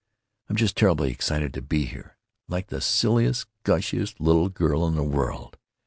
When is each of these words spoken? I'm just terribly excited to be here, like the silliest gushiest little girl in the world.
I'm 0.49 0.55
just 0.55 0.75
terribly 0.75 1.11
excited 1.11 1.53
to 1.53 1.61
be 1.61 1.85
here, 1.85 2.17
like 2.47 2.69
the 2.69 2.81
silliest 2.81 3.45
gushiest 3.63 4.19
little 4.19 4.49
girl 4.49 4.87
in 4.87 4.95
the 4.95 5.03
world. 5.03 5.59